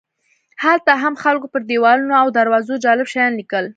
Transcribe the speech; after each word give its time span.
هلته 0.63 0.91
هم 1.03 1.13
خلکو 1.23 1.47
پر 1.53 1.61
دیوالونو 1.69 2.13
او 2.21 2.27
دروازو 2.37 2.81
جالب 2.85 3.07
شیان 3.13 3.31
لیکل. 3.39 3.65